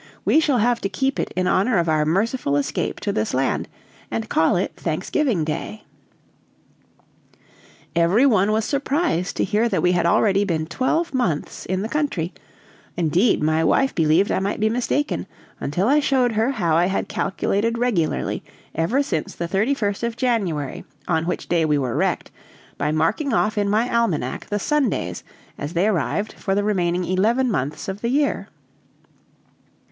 [0.25, 3.67] We shall have to keep it in honor of our merciful escape to this land,
[4.09, 5.83] and call it Thanksgiving Day."
[7.95, 11.87] Every one was surprised to hear that we had already been twelve months in the
[11.87, 12.33] country
[12.97, 15.27] indeed, my wife believed I might be mistaken,
[15.59, 18.41] until I showed her how I had calculated regularly
[18.73, 22.31] ever since the 31st of January, on which day we were wrecked,
[22.79, 25.23] by marking off in my almanac the Sundays
[25.59, 28.49] as they arrived for the remaining eleven months of that year.